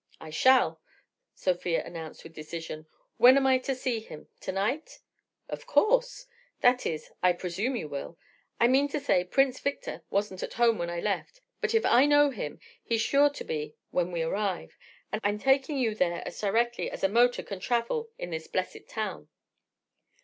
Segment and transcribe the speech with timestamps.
[0.19, 0.81] "I shall,"
[1.35, 2.87] Sofia announced with decision.
[3.17, 4.27] "When am I to see him?
[4.39, 4.97] To night?"
[5.47, 6.25] "Of course.
[6.61, 8.17] That is, I presume you will.
[8.59, 12.07] I mean to say, Prince Victor wasn't at home when I left, but if I
[12.07, 14.75] know him he's sure to be when we arrive.
[15.11, 18.87] And I'm taking you there as directly as a motor can travel in this blessed
[18.87, 19.29] town."